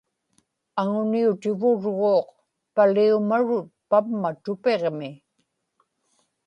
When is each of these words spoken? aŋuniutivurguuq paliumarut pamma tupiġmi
aŋuniutivurguuq 0.81 2.27
paliumarut 2.75 3.67
pamma 3.89 4.29
tupiġmi 4.43 5.11